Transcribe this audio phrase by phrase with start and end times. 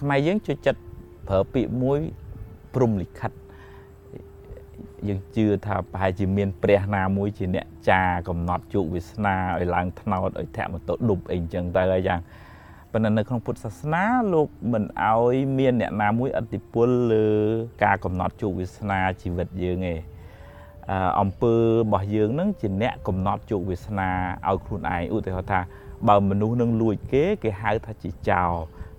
[0.00, 0.80] ខ្មែរយើងជួយចិត្ត
[1.28, 2.00] ប្រើពាក្យមួយ
[2.74, 3.30] ព្រំលិខិត
[5.08, 12.20] យើងជឿថាប្រហែលជាមានព្រះណាមួយជាអ្នកចាកំណត់ជោគវាសនាឲ្យឡើងថ្នោតឲ្យធាក់មតុឌុបអីអញ្ចឹងទៅហើយយ៉ាង
[12.92, 17.26] ប៉ុន្តែនៅក្នុងពុទ្ធសាសនាលោកមិនឲ្យមានអ្នកណាមួយអធិពលលើ
[17.84, 19.94] ការកំណត់ជោគវាសនាជីវិតយើងទេ
[21.20, 21.62] អំពើរ
[21.92, 24.10] បស់យើងនឹងជាអ្នកកំណត់ជោគវាសនា
[24.48, 25.60] ឲ្យខ្លួនឯងឧទាហរណ៍ថា
[26.08, 28.52] បើមនុស្សនឹងលួចគេគេហៅថាជាចោរ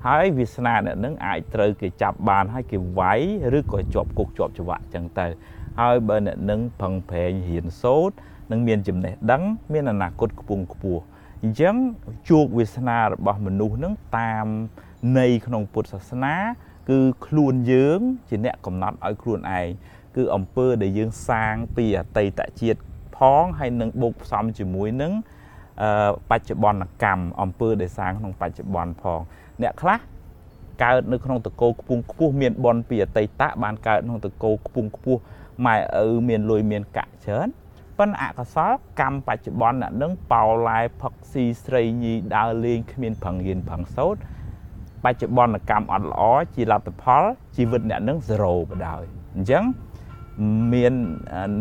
[0.08, 3.22] ហើយវាសនាអ្នកនឹងអាចត្រូវគេចាប់បានហើយគេវាយ
[3.58, 5.28] ឬក៏ជាប់គុកជាប់ច្បាក់ចឹងទៅ
[5.82, 8.16] ហើយបើអ្នកនឹងផឹងប្រែងរៀនសូត្រ
[8.52, 11.02] នឹងមានចំណេះដឹង មានអនាគតខ្ពង់ខ្ពស់
[11.44, 11.76] អញ្ចឹង
[12.30, 14.48] ជោគវាសនារបស់មនុស្សនឹងតាម
[15.20, 16.36] នៃក្នុងពុទ្ធសាសនា
[16.90, 18.00] គឺខ្លួនយើង
[18.30, 19.68] ជាអ្នកកំណត់ឲ្យខ្លួនឯង
[20.16, 22.80] គឺអំពើដែលយើងសាងពីអតីតជាតិ
[23.18, 25.14] ផងហើយនឹងបូកផ្សំជាមួយនឹង
[26.30, 29.20] បច្ចុប្បន្នកម្មអំពើដែលសាងក្នុងបច្ចុប្បន្នផង
[29.62, 30.00] អ្នកខ្លះ
[30.84, 35.20] កើតនៅក្នុងតកោខ្ពង់ខ្ពស់មានបនពីអតីតបានកើតក្នុងតកោខ្ពង់ខ្ពស់
[35.66, 35.76] ម៉ែ
[36.06, 37.48] ឪមានលុយមានកាក់ច្រើន
[37.98, 44.20] ប៉ុន្តែអកុសលកម្មបច្ចុប្បន្នអ្នកនឹងបោឡែផឹកស៊ីស្រីញីដើរលេងគ្មានប្រឹងរៀនប្រឹងសូត្រ
[45.06, 46.22] បច្ចុប្បន្នកម្មអត់ល្អ
[46.56, 47.24] ជាលទ្ធផល
[47.56, 49.04] ជីវិតអ្នកនឹង0បដោយ
[49.36, 49.64] អញ្ចឹង
[50.74, 50.94] មាន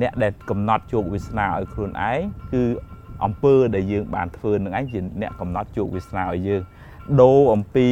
[0.01, 2.21] អ្នកដែលកំណត់ជោគវាសនាឲ្យខ្លួនឯង
[2.53, 2.63] គឺ
[3.25, 6.63] អំពើដែលយើងបានធ្វើនឹងឯងជាអ្នកកំណត់ជោគវាសនាឲ្យយើង
[7.21, 7.89] ដូរអំពី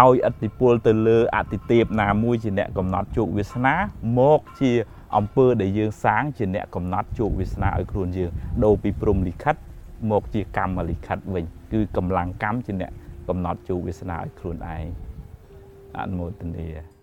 [0.00, 3.74] ឲ្យអតិពលទៅលើអតិទេពណាមួយជាអ្នកកំណត់ជោគវាសនា
[4.18, 4.72] មកជា
[5.16, 8.30] អំពើដែលយើងសាងជាអ្នកកំណត់ជោគវាសនាឲ្យខ្លួនយើង
[8.64, 9.54] ដូរពីព្រំលិខិត
[10.10, 12.92] មកជាកម្មលិខិតវិញគឺកម្លាំងកម្មជាអ្នក
[13.28, 14.84] កំណត់ជោគវាសនាឲ្យខ្លួនឯង
[15.96, 16.97] អនុមោទនា